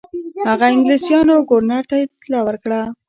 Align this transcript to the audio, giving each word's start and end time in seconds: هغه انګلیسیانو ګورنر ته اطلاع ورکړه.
هغه 0.49 0.65
انګلیسیانو 0.73 1.35
ګورنر 1.49 1.83
ته 1.89 1.95
اطلاع 2.05 2.43
ورکړه. 2.45 2.81